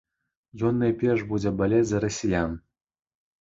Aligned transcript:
Ён 0.69 0.79
найперш 0.83 1.21
будзе 1.33 1.51
балець 1.59 1.83
за 1.91 2.01
расіян. 2.07 2.57